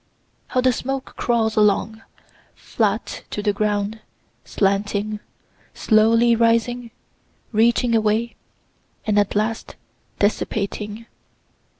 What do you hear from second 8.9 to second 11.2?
and at last dissipating.